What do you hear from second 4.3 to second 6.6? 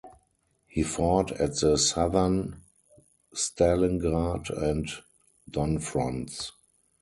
and Don Fronts.